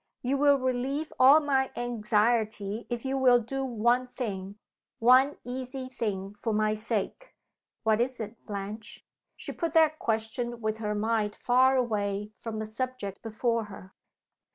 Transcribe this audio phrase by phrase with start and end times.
[0.23, 4.57] You will relieve all my anxiety, if you will do one thing
[4.97, 7.35] one easy thing for my sake."
[7.83, 9.05] "What is it, Blanche?"
[9.37, 13.93] She put that question with her mind far away from the subject before her.